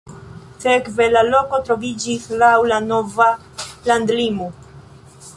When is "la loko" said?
1.15-1.59